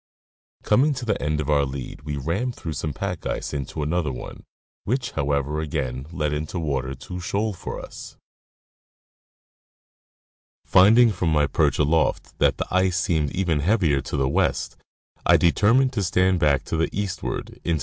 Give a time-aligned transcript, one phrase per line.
[0.63, 4.11] Coming to the end of our lead we rammed through some pack ice into another
[4.11, 4.43] one,
[4.83, 8.17] which, however, again led into water too shoal for us.
[10.65, 14.75] Finding from my perch aloft that the ice seemed even heavier to the west,
[15.23, 17.79] I determined to stand back to the eastward into the 192.